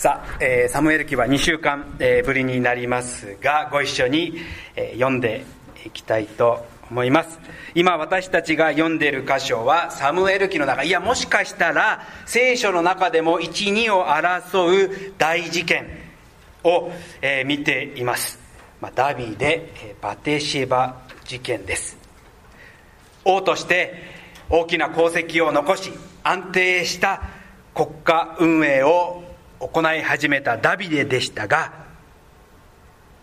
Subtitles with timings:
[0.00, 4.32] さあ、えー、サムエル記は2週間、えー、ぶりになりますがご一緒に、
[4.74, 5.44] えー、読んで
[5.84, 7.38] いきたいと思います。
[7.74, 15.86] 今私たちが読んでいる箇所はサムエル記の中いやもしかしたら聖書の中でも12を争う大事件
[16.64, 16.90] を、
[17.20, 18.38] えー、見ています、
[18.80, 20.96] まあ、ダビデ、えバテシェバ
[21.26, 21.98] 事件です。
[23.26, 24.02] 王として
[24.48, 25.92] 大きな功績を残し
[26.22, 27.20] 安定した
[27.74, 29.24] 国家運営を
[29.60, 31.72] 行い始めたダビデでしたが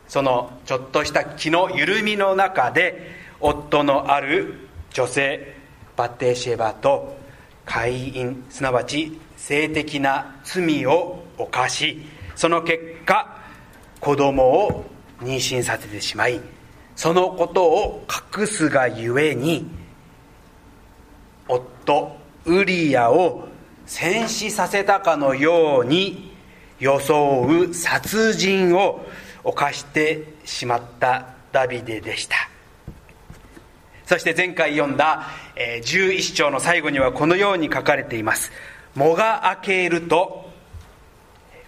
[0.07, 5.55] そのちょっとした気の緩みの中で夫のある女性
[5.95, 7.17] バッテシェバと
[7.65, 12.01] 会員すなわち性的な罪を犯し
[12.35, 13.37] その結果
[13.99, 14.85] 子供を
[15.19, 16.39] 妊娠させてしまい
[16.95, 18.05] そのことを
[18.37, 19.67] 隠すがゆえに
[21.47, 23.47] 夫ウリアを
[23.85, 26.36] 戦死させたかのように
[26.79, 29.05] 装う殺人を
[29.43, 32.35] 犯してしまったダビデでした。
[34.05, 38.53] そして前回読んだ11章の最後にはこのように書かれています
[38.95, 40.49] 「藻が明けると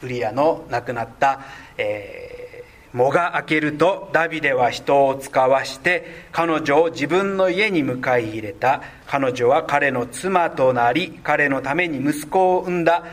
[0.01, 1.41] ウリアの亡くなった、
[1.77, 8.81] えー、藻が明けるとダビデは人を使わして彼女を自分の家に迎え入れた。
[9.05, 13.03] 彼女は彼の妻となり彼のために息子を産んだ。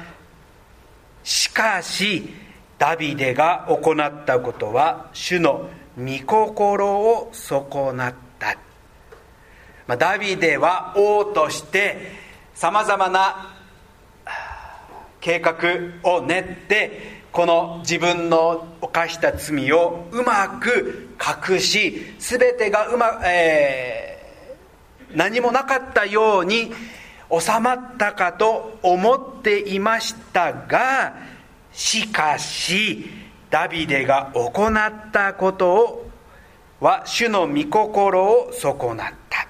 [1.26, 2.32] しかし
[2.78, 8.56] ダビデが行ったことは主の御心を損なった、
[9.88, 12.12] まあ、ダビデは王として
[12.54, 13.56] さまざまな
[15.20, 15.56] 計画
[16.04, 21.08] を練ってこの自分の犯した罪をうまく
[21.50, 26.72] 隠し全てがうま、えー、何もなかったように
[27.28, 31.14] 収まったかと思っていましたが
[31.72, 33.08] しかし
[33.48, 36.10] ダビデが行ったことを
[36.80, 39.46] は主の御心を損なった、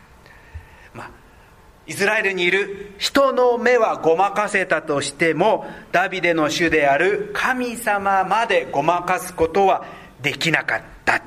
[0.92, 1.10] まあ、
[1.86, 9.86] イスラエルにいる人の目はごまかせたとしてもダビデの主である神様までごまかすことは
[10.20, 11.22] できなかった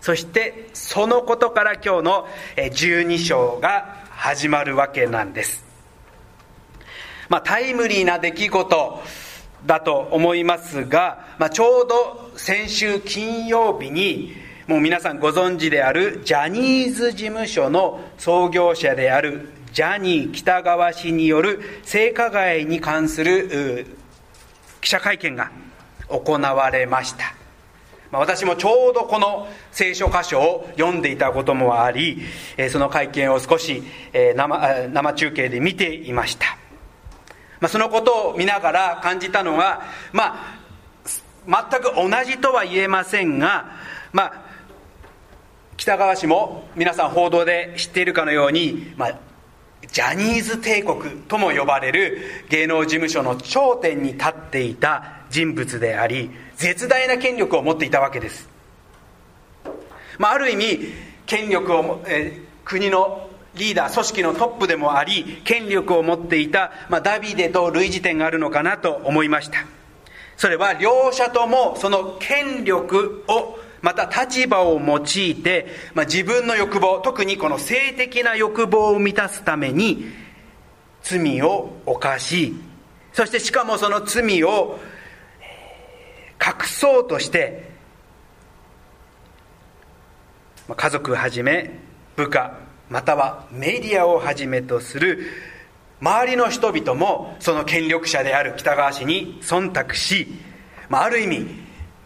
[0.00, 5.71] そしてそのことから今日の12章が始まるわけなんです。
[7.32, 9.02] まあ、タイムリーな出来事
[9.64, 14.34] だと思いますが、まあ、ちょうど先週金曜日に、
[14.66, 23.86] もう皆さんご存知であるジャニーズ事務所の創業者であるジャニー喜多川氏による性加害に関する
[24.82, 25.50] 記者会見が
[26.10, 27.34] 行われました。
[28.10, 32.20] ま私もちょうどこの聖書箇所を読んでいたこともあり、
[32.68, 33.82] その会見を少し
[34.12, 36.58] 生生中継で見ていました。
[37.62, 40.34] まあ、そのことを見ながら感じたのは、ま
[41.46, 43.66] あ、全く同じとは言えませんが、
[44.12, 44.42] まあ、
[45.76, 49.18] 北川氏も皆さん報道で知っているかのように、まあ、
[49.92, 52.18] ジャニーズ帝国とも呼ばれる
[52.48, 58.48] 芸能事務所の頂点に立っていた人物であり絶大な権力を持っていたわけです、
[60.18, 60.80] まあ、ある意味
[61.26, 69.66] 権力を、えー、国のリーダー組織のトップでもあり権力を持っていた、まあ、ダビデと類似点があるのかなと思いました。
[70.36, 80.04] それは両者ともその権力をまた立場を用いて、まあ、自分の欲望特にこの性的な欲望を満たすために
[81.02, 82.54] 罪を犯し
[83.12, 84.78] そしてしかもその罪を
[86.40, 87.70] 隠そうとして
[90.74, 91.78] 家族はじめ
[92.16, 92.56] 部下
[92.92, 95.20] またはメディアをはじめとする
[96.02, 100.28] 周りの人々もその権力者である北川氏に忖度し、
[100.90, 101.46] まあ、ある意味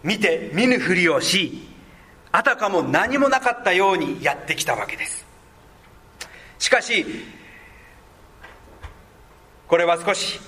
[0.04, 1.66] 見て見ぬふりをし
[2.30, 5.26] あたかも何もなかったようにやってきたわけです。
[6.60, 7.04] しかし
[9.66, 10.38] これは少し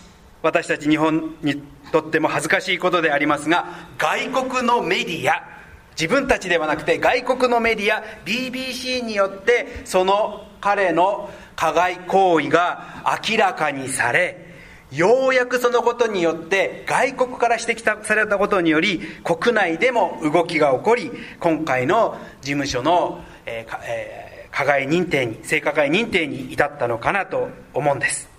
[0.41, 1.61] 私たち日本に
[1.91, 3.67] とっても恥ずかしいことでありますが
[3.99, 5.58] 外国のメディア
[5.99, 14.47] 自分たちではなくて外国のメディア BBC によってその彼の加害行為が明らかにされ
[14.93, 21.11] ようやくそのことによって外国から指摘されたことにより国内でも動きが起こり
[21.41, 28.31] 今回の事務所の、えーえー、加害認定に性加害認定に至ったのかなと思うんです。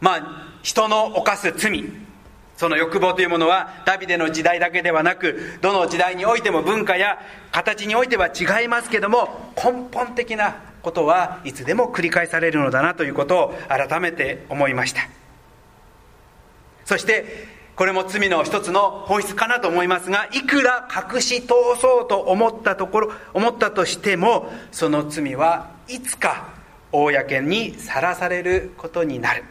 [0.00, 1.84] まあ人の犯す罪
[2.58, 7.20] その欲望というものはダビデの時代だけではなくどの時代においても文化や
[7.52, 15.08] 形においては違いますけども根本的なことはいつでも繰り返されるのだなということを改めて思いました。
[16.84, 17.46] そして
[17.76, 21.48] これも罪の一つの本質かなと思いますがいくら隠し通
[21.80, 26.48] そうと思ったところ思ったとしてもその罪はいつか
[26.90, 29.44] 公にさらされることになる。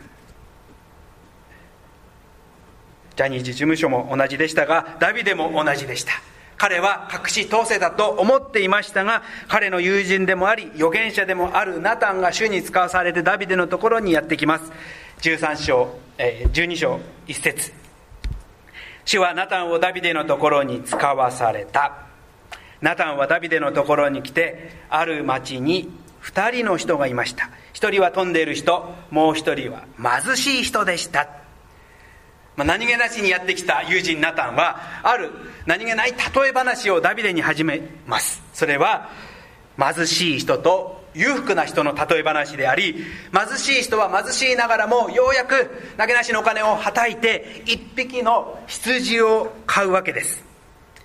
[3.18, 6.14] ジャニーズ事務所も同じでしたがダビデも同じでした。
[6.56, 14.72] 彼は隠し通せだと思っていましたが彼の友人でもあり預言者でもあるナタンが主に使わされてダビデのところにやってきます。
[15.22, 17.74] 13章、えー、12章1節。
[19.04, 22.06] 主はナタンをダビデのところに使わされた。
[22.81, 25.90] ナタンはダビデのところに来てある町に
[26.22, 27.50] 2人の人がいました。
[27.74, 29.86] 1人は飛んでいる人もう1人は
[30.24, 31.28] 貧しい人でした、
[32.57, 35.30] まあ、何気なしにやってきた友人ナタンはある
[35.68, 36.18] 何気ない例
[36.50, 38.42] え話をダビデに始めます。
[38.51, 39.12] それは
[39.77, 42.95] 貧しい人と裕福な人の例え話であり
[43.31, 50.44] 貧しい人は貧しいながらもようやく投げなしのお金をはたいて一匹の羊を買うわけです。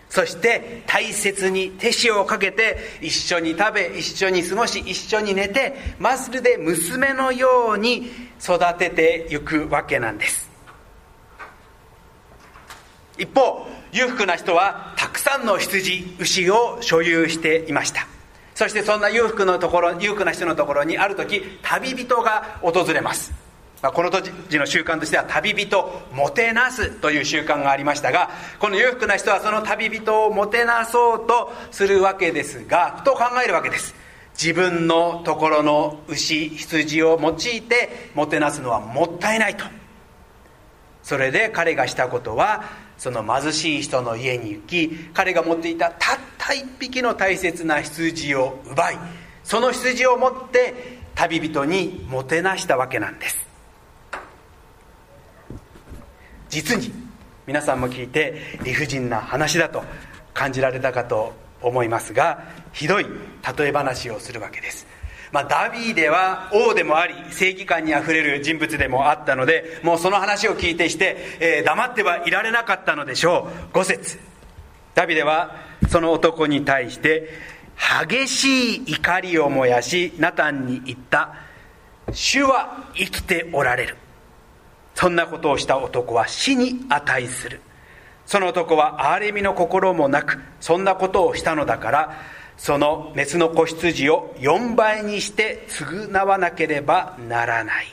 [0.08, 8.10] そして大切に手塩をかけて一緒に食べ一緒に過ごし一緒に寝てまるで娘のように
[8.42, 10.51] 育てていくわけなんです。
[13.22, 18.08] 一方裕福な人はたくさんの羊牛を所有していました。
[18.54, 23.32] そしてそんな裕福のところ裕福な人のところにある時旅人が訪れます、
[23.80, 28.28] まあ、この当時の習慣としては旅人もてなすという習慣がありましたが
[28.58, 33.94] この裕福な人はその旅人をもてなそうとするわけですがふと考えるわけです。
[34.34, 39.64] 自分のところの牛羊を用いてもてなすのはもったいないと。
[41.02, 42.64] それで彼がしたことは
[42.98, 48.98] その貧しい人の家に行き彼が持っていたたった一匹の大切な羊を奪い
[49.44, 53.46] その羊を持って旅人にもてなしたわけなんです。
[56.48, 56.92] 実に
[57.46, 59.82] 皆さんも聞いて理不尽な話だと
[60.34, 63.06] 感じられたかと思いますがひどい
[63.58, 64.86] 例え話をするわけです。
[65.32, 73.76] まあ、ダビーデは王でもあり正義感にあふれる人物でもあったのでもうその話を聞いてして、えー、黙ってはいられなかったのでしょう。
[73.76, 74.18] 5節。
[74.94, 75.56] ダビデは
[75.88, 77.30] その男に対して
[78.06, 81.34] 激しい怒りを燃やしナタンに言った。
[82.12, 83.96] 主は生きておられる。
[84.94, 87.62] そんなことをした男は死に値する。
[88.26, 92.18] その男は憐れみの心もなくそんなことをしたのだから
[92.56, 97.86] そのメスの子羊を4倍にして償わなければならない。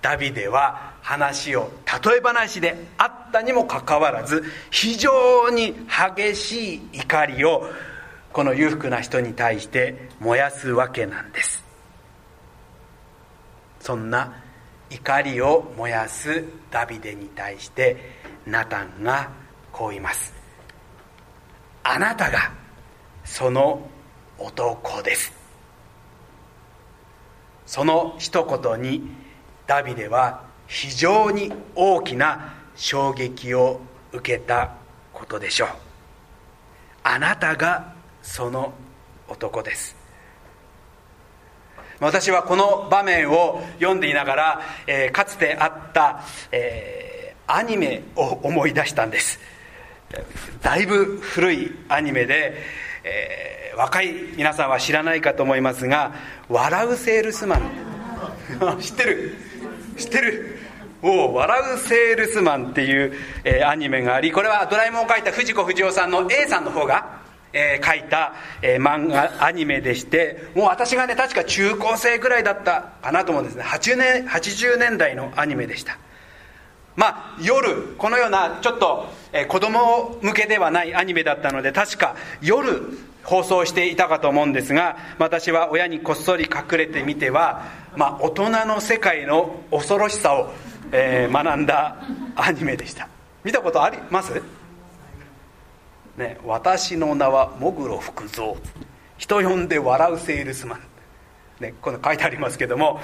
[0.00, 5.74] ダビデは話を例え話であったにもかかわらず非常に
[6.16, 7.70] 激しい怒りを
[8.30, 11.64] この裕福な人に対して燃やすわけなんです。
[13.80, 14.42] そんな
[14.90, 17.96] 怒りを燃やすダビデに対して
[18.46, 19.30] ナタンが
[19.72, 20.33] こう言います。
[21.84, 22.50] あなたが
[23.24, 23.80] その
[24.38, 25.32] 男です。
[27.66, 29.02] その一言に
[29.66, 33.80] ダビデは非常に大きな衝撃を
[34.12, 34.74] 受けた
[35.12, 35.68] ことでしょう。
[37.02, 38.72] あなたがその
[39.28, 39.94] 男です。
[42.00, 46.20] 私はこの場面を読んでいながら、えー、かつてあった、
[46.50, 49.38] えー、アニメを思い出したんです。
[50.62, 52.54] だいぶ古いアニメで、
[53.04, 56.14] えー、若い皆さんは知らないかと思いますが
[56.48, 57.70] 「笑うセールスマン」
[58.80, 59.34] 知ってる。
[59.96, 60.58] 知ってる。
[61.02, 63.12] お笑うセールスマン」っていう、
[63.44, 67.20] えー、アニメがありこれはドラえもんを描いた藤子不二雄さんの A さんの方が、
[67.52, 73.64] えー、書いた、えー、漫画アニメでしてもう私がね確か中高生ぐらいだったかなと思うんですね。
[73.64, 75.98] 80年 ,80 年代のアニメでした。
[76.96, 87.64] まあ夜このようなちょっと、えー、子供向けではないアニメだったので確か夜放送していたかと思うんですが私は親にこっそり隠れてみては、
[87.96, 90.52] まあ、大人の世界の恐ろしさを、
[90.92, 91.96] えー、学んだ
[92.36, 93.08] アニメでした。
[93.42, 94.42] 見たことあります？
[96.16, 98.54] ね、私の名はもぐろ福蔵。
[99.16, 100.80] 人呼んで笑うセールスマン、
[101.60, 103.00] ね、この書いてありますけども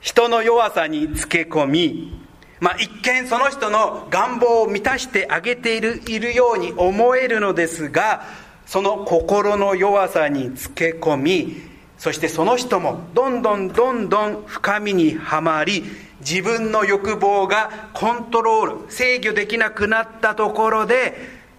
[0.00, 2.23] 人の弱さにつけ込み
[2.64, 8.24] まあ、一見その人の願望を満たしてあげているいるように思えるのですが
[8.64, 11.56] その心の弱さにつけ込み
[11.98, 15.84] そしてその人もどんどんどんどん深みにはまり
[16.20, 21.18] 自分の欲望がコントロール制御できなくなったところで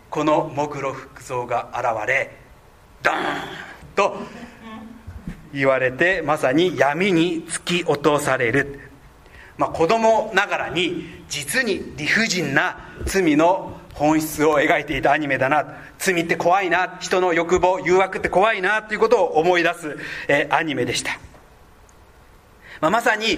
[0.09, 2.35] このモグロ福蔵が現れ
[3.03, 3.17] ドーン
[3.95, 4.17] と
[5.53, 8.94] 言われてまさに闇に突き落とされる。
[9.57, 15.65] まあ、子供ながらに実に理不尽な罪の本質を描いていたアニメだな。
[15.97, 16.97] 罪って怖いな。
[17.00, 19.97] 人の欲望誘惑って怖いなということを思い出す、
[20.27, 21.17] えー、アニメでした、
[22.81, 23.38] まあ、まさに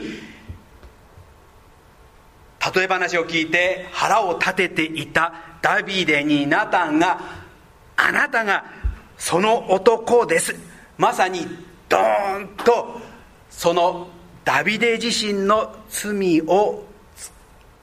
[2.76, 7.20] 例え話を聞いて腹を立てていたダビデにナタンが
[7.96, 8.66] あなたが
[9.18, 10.56] その男です。
[10.98, 11.46] まさに
[11.88, 13.00] ドーンと
[13.50, 14.08] その
[14.48, 16.86] ダビデ自身の罪を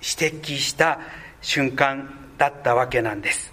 [0.00, 0.99] 指摘した
[1.42, 3.52] 瞬間だったわけなんです。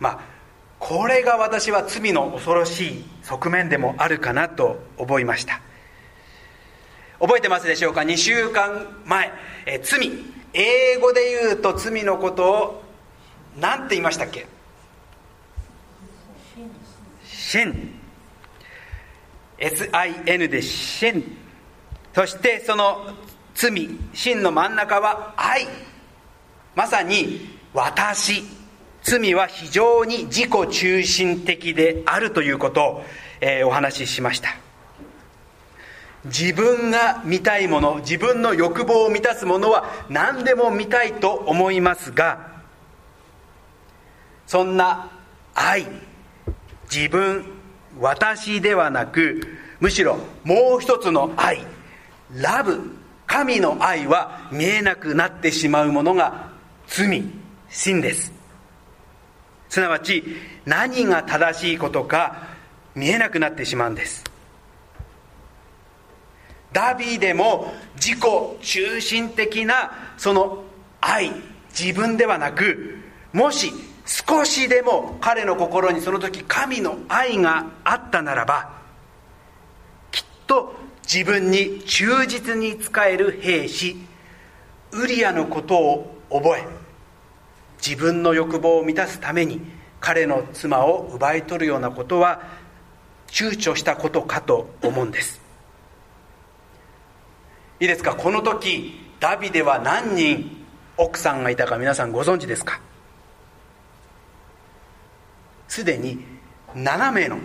[0.00, 0.20] まあ
[0.80, 5.60] これが私は罪の恐ろしい側面でもあるかなと思いました。
[7.20, 9.30] 覚えてますでしょうか？2週間前。
[9.64, 10.10] え罪。
[10.54, 12.82] 英語で言うと罪のことを
[13.60, 14.48] 何て言いましたっけ？
[17.24, 17.93] シン
[19.64, 21.24] SIN で真。
[22.14, 23.14] そしてその
[23.54, 25.66] 罪真の真ん中は愛。
[26.74, 28.42] まさに私。
[29.02, 33.04] 罪は非常に自己中心的であるということを、
[33.42, 34.56] えー、お話ししました。
[36.24, 42.62] 自分が見たいもの自分の欲望を満たすものは何でも見たいと思いますが
[44.46, 45.10] そんな
[45.54, 45.86] 愛
[46.90, 47.44] 自分
[48.00, 49.40] 私ではなく
[49.80, 51.64] むしろもう一つの愛。
[52.32, 52.80] ラブ。
[53.26, 56.50] 神の愛は見えなくなってしまうものが
[56.86, 57.22] 罪。
[57.68, 58.32] 真です。
[59.68, 60.22] すなわち
[60.64, 62.48] 何が正しいことか
[62.94, 64.24] 見えなくなってしまうんです。
[66.72, 68.20] ダビデも自己
[68.60, 70.64] 中心的なその
[71.00, 71.32] 愛。
[71.78, 72.98] 自分ではなく
[73.32, 73.72] もし
[74.06, 78.70] 少しでも彼の心にその時神の愛があったならば
[80.10, 83.96] きっと自分に忠実に仕える兵士
[84.92, 86.66] ウリアのことを覚え
[87.84, 89.60] 自分の欲望を満たすために
[90.00, 92.42] 彼の妻を奪い取るようなことは
[93.28, 95.40] 躊躇したことかと思うんです。
[97.80, 98.14] いいですか？
[98.14, 100.64] この時ダビデは何人
[100.96, 102.80] 奥さんがいたか皆さんご存知ですか？
[105.68, 106.24] すでに
[106.74, 107.38] 7名の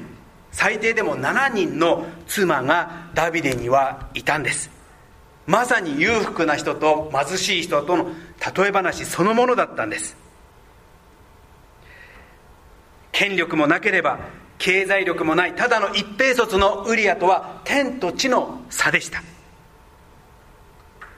[0.52, 4.70] 最低でも7人の妻がダビデにはいたんです。
[5.46, 8.12] まさに裕福な人と貧しい人との
[8.56, 10.16] 例え話そのものだったんです。
[13.12, 14.20] 権力もなければ
[14.58, 19.24] 経済力もないただの一平卒のウリアとは天と地の差でした。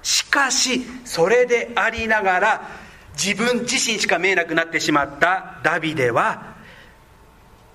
[0.02, 2.70] しかしそれでありながら
[3.14, 6.51] 自分自身しか見えなくなってしまったダビデは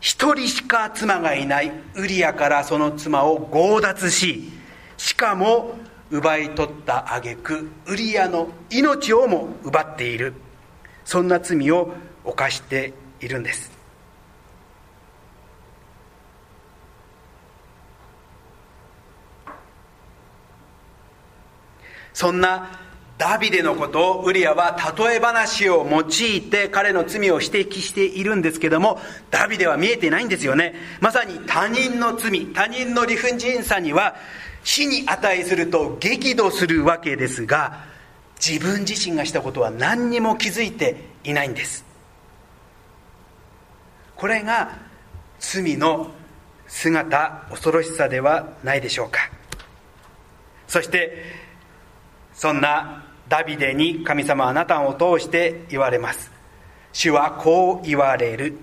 [0.07, 4.53] 一人しか妻がいないウリアからその妻を強奪し
[4.97, 5.75] しかも
[6.13, 10.35] 奪い取った挙句ウリアの命をも奪っている。
[11.05, 13.73] そんな罪を犯しているんです。
[22.15, 22.86] そんな
[23.19, 30.75] ダビデのことをウリアは例え話を用いて彼の罪を指摘しているんですけどもダビデは見えてないんですよね。
[31.01, 34.17] まさに他人の罪他人の理不尽さには
[34.65, 37.85] 死に値すると激怒するわけですが
[38.39, 41.87] 自分自身がしたことは何にも気づいていないんです。
[44.15, 44.77] これが
[45.39, 46.11] 罪の
[46.67, 49.31] 姿恐ろしさではないでしょうか。
[50.69, 51.47] そして
[52.35, 56.31] そんなダビデに神様あなたを通して言われます。
[56.93, 58.59] 主はこう言われる。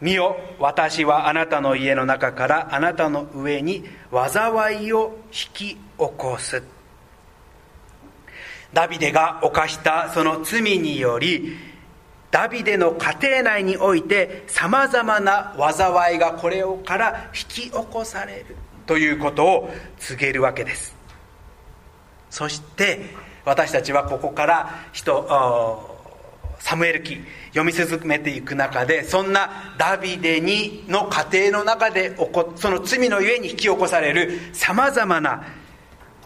[0.00, 6.62] 見よ私はあなたの家の中からあなたの上に災いを引き起こす。
[8.72, 11.56] ダビデが犯したその罪により
[12.30, 18.56] ダビデの家庭内においてさまざまな災いがこれから引き起こされる
[18.86, 20.94] ということを告げるわけです
[22.30, 23.06] そして
[23.44, 25.26] 私たちはここから人
[26.60, 27.18] サムエル記
[27.48, 35.44] 読み進めていく中でそんなダビデにの家庭の中で起こその罪のゆえに引き起こされるさまざまな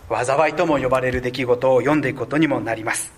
[0.08, 3.12] 災いとも呼ばれる出来事を読んでいくことにもなります。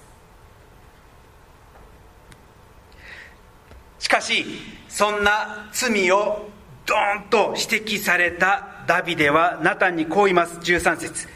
[3.98, 4.44] しかし
[4.88, 6.48] そんな罪を
[6.86, 10.58] ドーンと指摘されたダビデはナタンにこう言います。
[10.58, 11.28] 13節。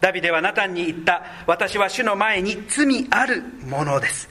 [0.00, 1.22] ダビデはナタンに言った。
[1.46, 4.28] 私は主の前に罪あるものです。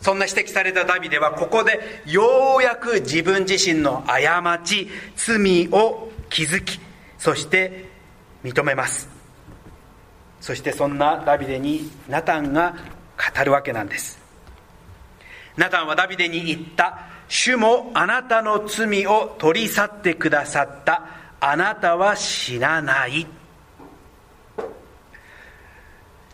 [0.00, 6.78] そんな指摘されたダビデはここでようやく自分自身の過ち罪を気づき
[7.16, 7.86] そして
[8.44, 9.08] 認めます。
[10.42, 12.76] そしてそんなダビデにナタンが
[13.36, 14.20] 語るわけなんです。
[15.56, 16.98] ナタンはダビデに言った。
[17.28, 21.06] 主もあなたの罪を取り去ってくださった。
[21.40, 23.26] あなたは死なない。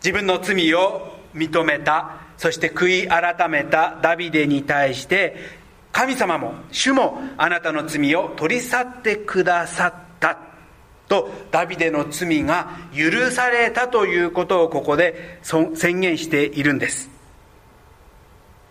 [0.03, 5.35] 自分の罪を認めたそして悔い改めたダビデに対して
[5.91, 10.37] 神様も主もあなたの罪を取り去ってくださった。
[11.07, 17.09] とダビデの罪が許されたということをここで宣言しているんです。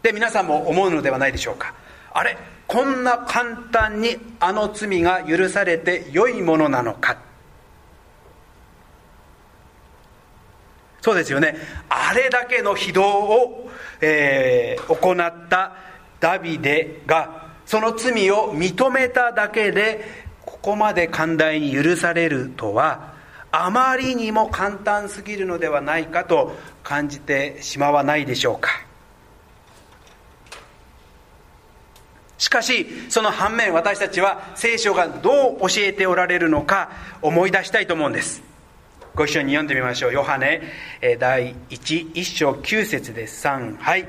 [0.02, 1.74] で皆さんも思うのではないでしょうか。
[2.12, 7.18] あれこんな簡単にあの罪が許されて良いものなのか。
[11.00, 11.56] そうですよね。
[11.88, 15.74] あれだけの非道を、えー、行った
[16.20, 20.04] ダビデがその罪を認めただけで
[20.44, 23.14] ここまで寛大に許されるとは
[23.52, 28.70] あまりにも簡単すぎるのではないかと感じてしまわないでしょうか。
[32.38, 36.90] しかしその反面私たちは聖書がどう教えておられるのか
[37.20, 38.49] 思い出したいと思うんです。
[39.14, 40.12] ご一緒に読んでみましょう。
[40.12, 40.62] ヨハネ
[41.18, 43.46] 第11章9節です。
[43.46, 44.06] 3はい。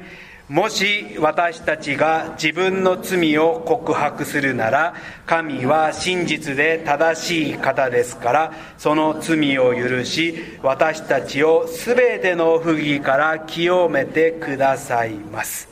[0.48, 4.94] もし私たちが自分の罪を告白するなら
[5.26, 15.70] 神は真実で正しい方ですからその罪を許し私たちを全ての不義から清めてくださいます。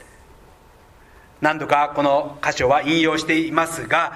[1.41, 4.13] 何度かこの箇所は引用していますが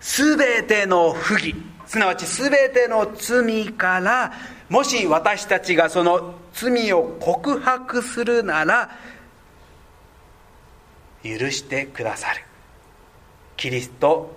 [0.00, 1.54] 全ての不義
[1.92, 4.32] すなわち全ての罪から
[4.70, 8.88] もし私たちがその罪を告白するなら
[11.22, 12.40] 許してくださる。
[13.58, 14.34] キリスト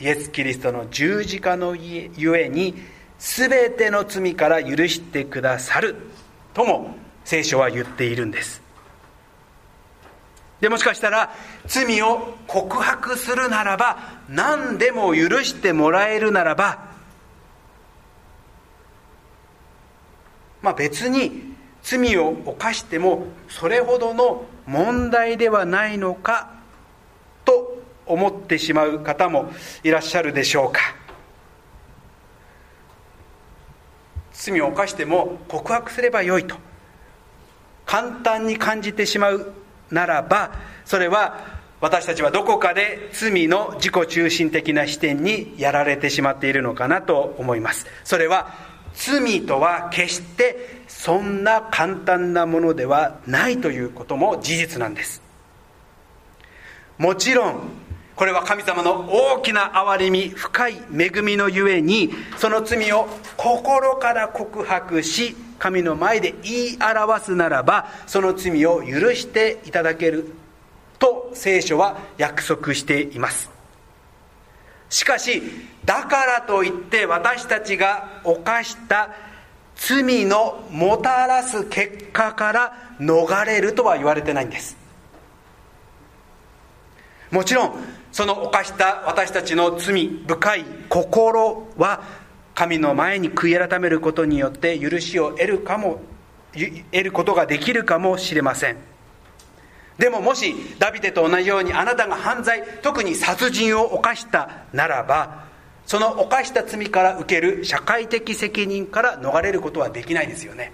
[0.00, 2.74] イエス・キリストの十字架のゆえに
[3.18, 5.94] 全ての罪から許してくださる
[6.54, 8.63] とも聖書は言っているんです。
[10.64, 11.30] でもしかしたら
[11.66, 13.98] 罪を告白するならば
[14.30, 16.86] 何でも許してもらえるならば
[20.62, 26.54] まあ別に罪を犯してもそれほどの問題ではないのか
[27.44, 30.80] と思ってしまう方もいらっしゃるでしょうか。
[34.32, 36.56] 罪を犯しても告白すればよいと
[37.84, 39.52] 簡単に感じてしまう
[39.90, 40.52] ならば
[40.84, 47.86] それは私たちはどこかで罪の自己中心的な視点にやられてしまっているのかなと思います。
[48.04, 48.54] それは
[48.94, 55.20] 罪とは決してそんな簡単なものではないということも事実なんです。
[56.96, 57.60] もちろん
[58.16, 70.32] これは神様の大きな憐れみ深い恵みのゆえにその罪を心から告白し神の前で言い表すならばその罪を許していただける
[70.98, 73.50] と聖書は約束しています。
[74.90, 75.42] しかし
[75.84, 79.10] だからといって私たちが犯した
[79.76, 84.76] 罪のもたらす結果から逃れるとは言われてないんです。
[87.30, 87.74] もちろん
[88.12, 92.00] その犯した私たちの罪深い心は
[92.54, 96.00] 神の前に悔い改めることによって許しを得るかも
[96.52, 98.76] 得ることができるかもしれません。
[99.98, 105.44] でももしダビデと同じようにあなたが犯罪特に殺人を犯したならば
[105.86, 110.72] その犯した罪から受ける社会的責任から逃れることはできないですよね。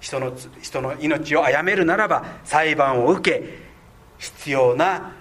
[0.00, 3.58] 人の人の命を殺めるならば裁判を受け
[4.18, 5.12] 必要な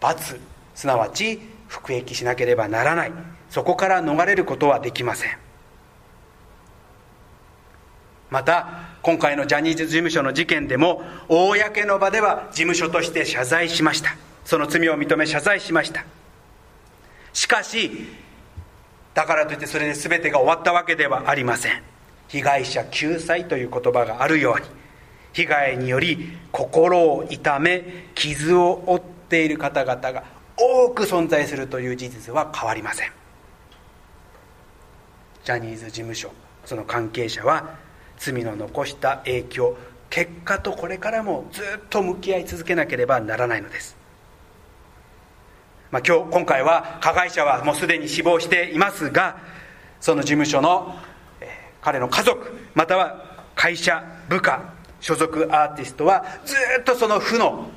[0.00, 0.40] 罰
[0.74, 1.38] すなわち
[1.72, 3.12] 服役しなければならない。
[3.48, 5.38] そこから逃れることはできません。
[8.30, 8.68] また
[9.00, 14.14] 今回のジャニーズ事務所の事件でも公の場では事務所として謝罪しました。
[14.44, 16.04] その罪を認め謝罪しました。
[17.32, 18.06] しかし
[19.14, 21.82] だからといってそれで全てが終わったわけではありません。
[22.28, 24.66] 被害者救済という言葉があるように
[25.32, 30.24] 被害により心を痛め傷を負っている方々が
[30.56, 33.12] 多く存在するという事実は変わりません。
[35.44, 36.30] ジャニーズ事務所
[36.64, 37.76] その関係者は
[38.18, 39.76] 罪の残した影響
[40.08, 43.96] 結果とこれからもずっと向き合い続けなければならないのです、
[45.90, 49.38] まあ、今日今回は加害者はもうすでに死亡していますが
[50.00, 50.94] その事務所の、
[51.40, 51.48] えー、
[51.84, 54.62] 彼の家族または会社部下
[55.00, 57.68] 所属アーティストはずっとその負の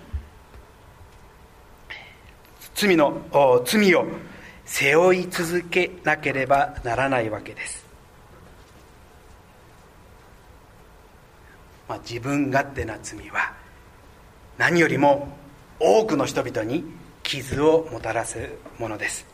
[2.75, 4.05] 罪の罪を
[4.65, 7.85] 背負い続けなければならないわけです、
[11.88, 13.53] まあ、自分勝手な罪は
[14.57, 15.29] 何よりも
[15.79, 16.83] 多くの人々に
[17.23, 18.38] 傷をもたらす
[18.79, 19.25] ものです。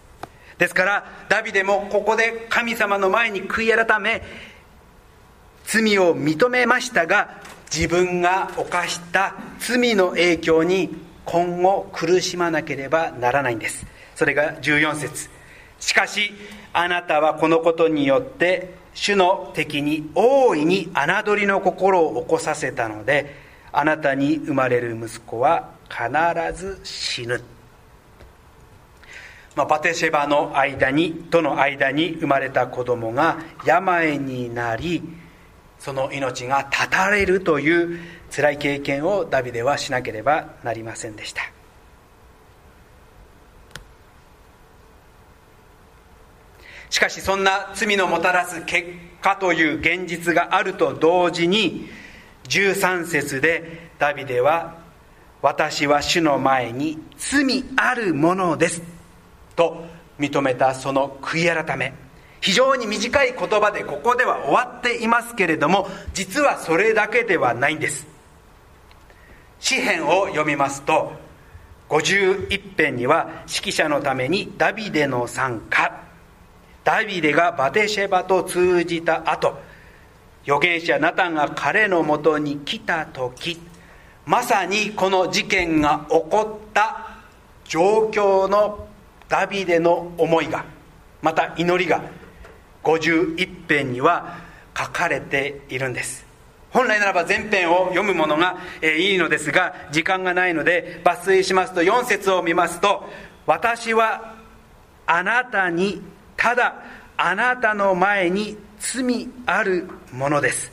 [0.58, 4.22] ですからダビデもここで神様の前に悔い改め
[5.66, 7.42] 罪を認めましたが
[7.74, 13.86] 自分が犯した罪の影響に今後苦しまなければならないんです。
[14.16, 15.30] それが14節。
[15.80, 16.32] しかし
[16.74, 23.36] あなたはこのことによって主の敵に大いに侮りの心を起こさせたので
[23.72, 26.10] あなたに生まれる息子は必
[26.54, 27.42] ず死ぬ、
[29.56, 35.02] まあ、バテシェバの間にとの間に生まれた子供が病になり
[35.82, 41.42] その命が絶たれるという辛い経験をダビデはしなければなりませんでした。
[46.92, 48.90] しかしそんな罪のもたらす結
[49.22, 51.90] 果という現実があると同時に
[52.50, 54.78] 13節でダビデは
[55.42, 58.84] 「私は主の前に罪あるものです」
[59.56, 59.86] と
[60.20, 62.11] 認めたその悔い改め。
[62.42, 68.08] 非常に短い言葉でここでは終わっていますけれども実はそれだけではないんです。
[69.60, 71.14] 詩篇を読みますと
[71.90, 76.04] 51編には指揮者のためにダビデの参加。
[76.84, 79.56] ダビデがバテシェバと通じた後
[80.44, 83.60] 預言者ナタンが彼のもとに来た時
[84.26, 87.20] まさにこの事件が起こった
[87.66, 88.88] 状況の
[89.30, 90.66] ダビデの思いが
[91.22, 92.02] また祈りが
[92.84, 94.40] 51編には
[94.78, 96.26] 書かれているんです。
[96.72, 103.10] 本来ならば全編を読むものがいいのですが時間がないので抜粋しますと4節を見ますと
[103.46, 104.36] 「私は
[105.06, 106.02] あなたに
[106.38, 106.76] ただ
[107.18, 110.72] あなたの前に罪あるものです。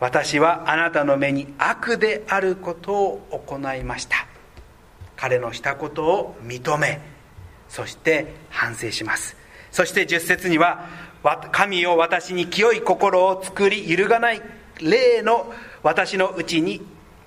[0.00, 4.26] 私はあなたの目に悪であることを行いました。
[5.16, 7.00] 彼のしたことを認め
[7.68, 9.36] そして反省します。
[9.70, 10.86] そして10節には
[11.52, 14.42] 神を私に清い心を作り揺るがない
[14.80, 15.52] 霊の
[15.82, 16.80] 私のうちに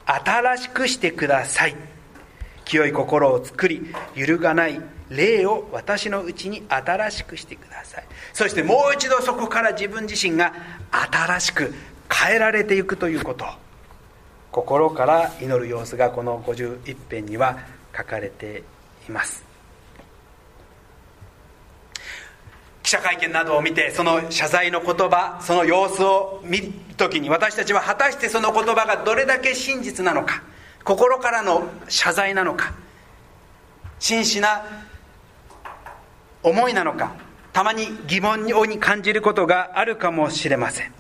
[0.06, 1.75] 新しくしてください。
[2.65, 8.06] 清い心を作り揺るがない霊を私のうちに新しくしてください。
[8.34, 10.53] そしてもう一度そこから自分自身が
[10.91, 11.73] 新しく
[12.10, 13.45] 変えられていくということ。
[14.53, 17.58] 心から祈る様子がこの51編には
[17.97, 18.62] 書かれて
[19.10, 19.43] います
[22.83, 30.43] 記者会見などを見てその謝罪の言葉その様子を見る時に私たちは果たしてその言葉がどれだけ真実なのか
[30.84, 32.73] 心からの謝罪なのか
[33.99, 34.65] 真摯な
[36.43, 37.15] 思いなのか
[37.51, 40.91] たまに疑問に感じることがあるかもしれません。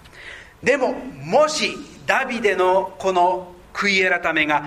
[0.61, 1.75] でももし
[2.05, 4.63] ダビデのこの悔い改めが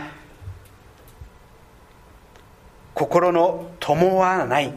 [2.92, 4.74] 心の伴わない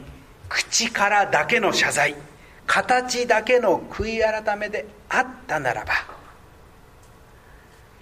[0.48, 2.16] 口からだけの謝罪
[2.70, 5.94] 形だけの悔い改めであったならば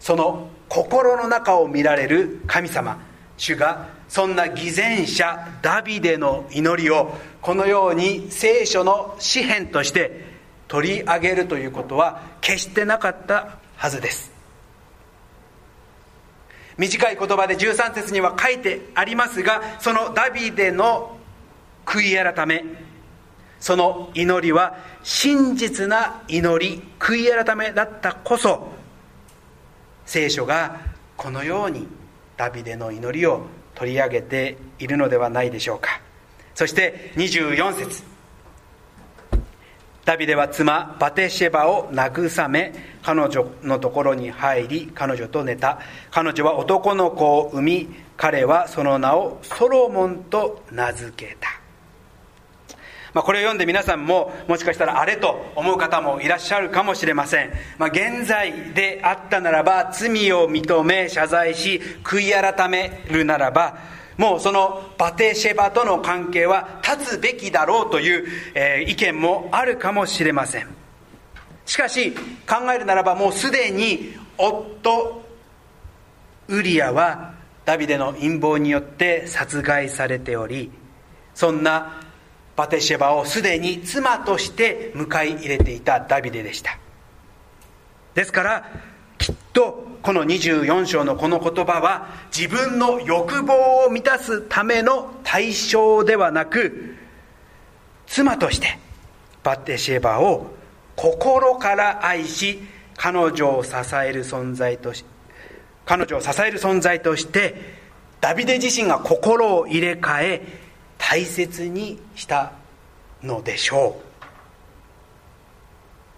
[0.02, 3.00] その心の中を見られる神様
[3.38, 10.26] 主がそんな偽善者ダビデの祈りをこのように聖書の詩篇として
[10.68, 14.34] 取り上げるということは決してなかったはずです。
[16.78, 21.18] 短い言葉で13節には書いてありますがそのダビデの
[21.86, 22.64] 悔い改め
[23.60, 28.70] その祈りは真実な祈り悔い改めだったこそ。
[30.06, 30.80] 聖書が
[31.18, 31.88] このように
[32.38, 36.00] ダビデの祈りを取り上げているのではないでしょうか。
[36.56, 38.04] そして24節。
[40.06, 45.80] ダビデは妻バテシェバを慰め彼女のところに入り彼女と寝た。
[46.12, 51.67] 彼女は男の子を産み彼はその名をソロモンと名付けた。
[53.18, 63.80] まあ、これを読んで皆さんももしかしたらあれと思う方もいらっしゃるかもしれません、まあ、現在であったならば罪を認め謝罪し悔い改めるならば
[64.20, 70.68] もうそのバテシェバとの関係は断つべきだろうという、えー、意見もあるかもしれません。
[71.66, 75.24] しかし考えるならばもうすでに夫
[76.50, 77.34] ウリアは
[77.66, 80.70] ダビデの陰謀によって殺害されており
[81.34, 82.07] そんな
[82.58, 86.78] バテシェバをすでに妻として迎え入れていたダビデでした。
[88.16, 88.70] ですから
[89.20, 96.96] きっとこの24章のこの言葉は自分の欲望を満たすための対象ではなく
[98.08, 98.80] 妻として
[99.44, 100.48] バテシェバを
[100.96, 102.60] 心から愛し
[102.96, 103.72] 彼女を支
[104.04, 105.06] える存在とし
[105.86, 107.78] 彼女を支える存在として
[108.20, 110.67] ダビデ自身が心を入れ替え
[110.98, 112.54] 大切にした
[113.24, 114.08] のでしょう。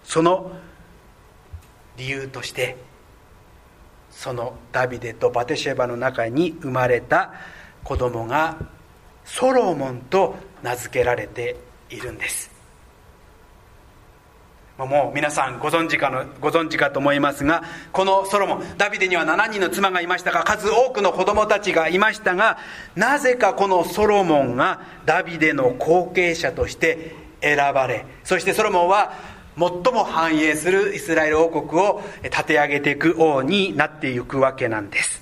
[0.04, 0.52] その
[1.98, 2.78] 理由として
[4.10, 7.34] そのダビデとバテシェバの中に生まれた
[7.84, 8.58] 子供が
[9.24, 11.56] ソロモンと名付けられて
[11.90, 12.59] いるんです。
[14.86, 22.58] もう皆さんご存知かのご存知かと思いますがこのソロモンダビデには7人の妻がいましたが数多くの子供たちがいましたが
[22.96, 29.14] なぜかこのソロモンがダビデの後継者として選ばれそしてソロモンは
[29.58, 35.22] 最も繁栄するイスラエル王国を立て上げていく王になっていくわけなんです。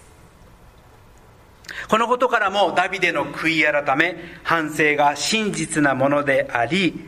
[1.90, 7.06] このことからもダビデの悔い改め反省が真実なものであり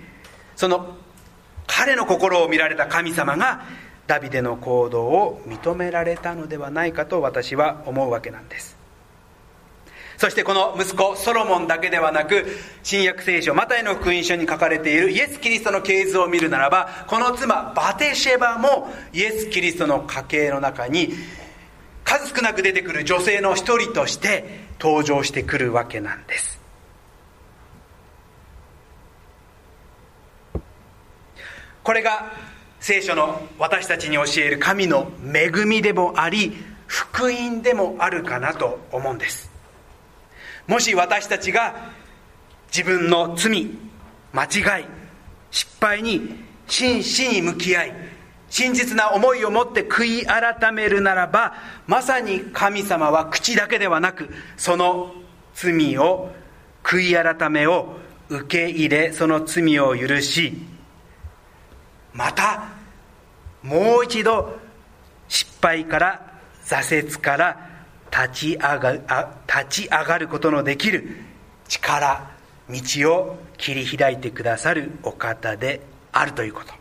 [0.56, 0.96] その
[1.70, 3.62] 彼の心を見られた神様が
[4.08, 8.76] ダビデの行動を認められたのではないかと私は思うわけなんです。
[10.18, 12.46] そしてこの息子ソロモンだけではなく
[12.84, 21.14] 新約聖書マタイの福音書に書かれているイエス・キリストの系図を見るならばこの妻バテシェバもイエス・キリストの家系の中に
[22.04, 26.59] 数少なく出てくる女性の一人として登場してくるわけなんです。
[31.84, 32.32] これが
[32.80, 36.54] 聖書の私たちに教える神の恵みでもあり
[36.88, 39.52] 福音でもあるかなと思うんです。
[40.68, 41.92] もし私たちが
[42.68, 43.72] 自分の罪
[44.32, 44.86] 間違い
[45.52, 46.36] 失敗に
[46.68, 47.94] 真摯に向き合い
[48.50, 51.54] 真実な思いを持って悔い改めるならば
[51.88, 55.14] まさに神様は口だけではなくその
[55.56, 56.32] 罪を
[56.84, 57.98] 悔い改めを
[58.30, 60.54] 受け入れその罪を許し
[62.14, 62.70] また
[63.64, 64.58] もう一度
[65.28, 67.70] 失敗から挫折から
[68.12, 68.94] 立ち上が
[69.48, 71.18] 立ち上がることのできる
[71.68, 72.32] 力
[72.70, 76.74] 道を切り開いてくださるお方であるということ。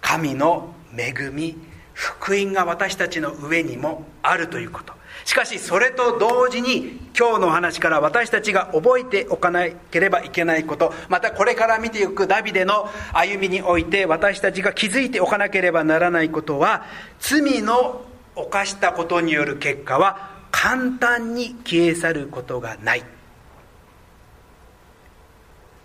[0.00, 1.56] 神の恵み
[1.92, 4.99] 福音が私たちの上にもあるということ。
[5.24, 16.84] しかしそれと同時に今日の話から私たちが覚えておかなければいけないことまたこれから見ていくダビデの歩みにおいて私たちが気づいておかなければならないことは
[17.18, 18.04] 罪の
[18.34, 23.04] 犯したことによる結果は簡単に消え去ることがない。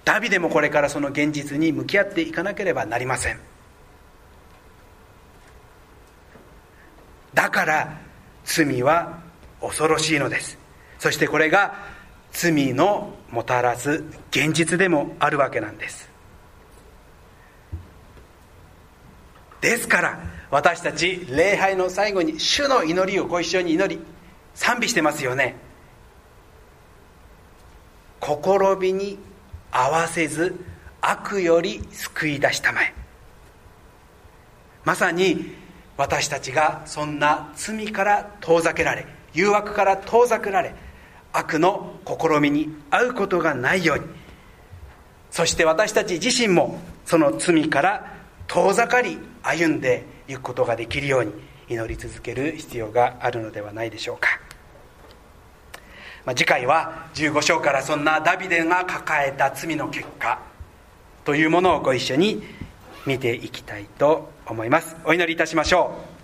[0.04, 3.40] ダビデもこれからその現実に向き合っていかなければなりません。
[7.34, 7.98] だから
[8.46, 9.20] 罪は
[9.62, 10.58] 恐ろしいのです。
[11.00, 11.76] そしてこれが
[12.32, 16.10] 罪のもたらす現実でもあるわけなんです。
[19.62, 20.20] ですから
[20.52, 24.02] 私たち礼拝の最後に主の祈りをご一緒に祈り
[24.54, 25.56] 賛美してますよね。
[28.22, 28.36] 試
[28.80, 29.18] みに
[29.72, 30.56] 合わせず
[31.02, 32.94] 悪より救い出したまえ。
[34.84, 35.56] まさに
[35.98, 40.74] 私たちがそんな罪から遠ざけられ誘惑から遠ざけられ
[41.32, 44.06] 悪の試みに遭うことがないように。
[45.30, 48.16] そして私たち自身もその罪から
[48.48, 51.34] 遠ざかり歩んでいくことができるように
[51.68, 54.40] 祈り続ける必要があるのではないでしょうか、
[56.24, 60.40] まあ、次回は15章からそんなダビデが抱えた罪の結果
[61.26, 62.42] というものをご一緒に
[63.06, 64.96] 見ていきたいと思います。
[65.04, 66.15] お祈りいたしましょう。